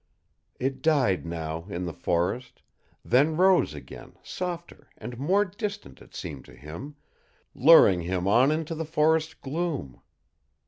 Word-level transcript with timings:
It 0.59 0.81
died 0.81 1.27
now 1.27 1.67
in 1.69 1.85
the 1.85 1.93
forest 1.93 2.63
then 3.05 3.37
rose 3.37 3.75
again, 3.75 4.17
softer 4.23 4.89
and 4.97 5.19
more 5.19 5.45
distant 5.45 6.01
it 6.01 6.15
seemed 6.15 6.43
to 6.45 6.55
him, 6.55 6.95
luring 7.53 8.01
him 8.01 8.27
on 8.27 8.49
into 8.51 8.73
the 8.73 8.83
forest 8.83 9.41
gloom. 9.41 10.01